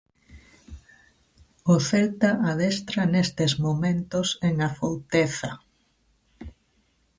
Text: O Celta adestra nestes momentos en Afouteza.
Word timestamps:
O 1.73 1.75
Celta 1.87 2.31
adestra 2.51 3.03
nestes 3.13 3.51
momentos 3.65 4.27
en 4.47 4.55
Afouteza. 4.69 5.51